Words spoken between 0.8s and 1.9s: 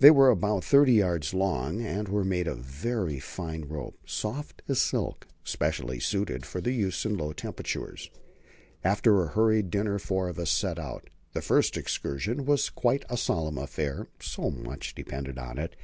yards long,